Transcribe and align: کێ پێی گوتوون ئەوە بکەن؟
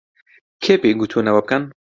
کێ 0.63 0.73
پێی 0.81 0.97
گوتوون 0.99 1.27
ئەوە 1.29 1.41
بکەن؟ 1.45 1.63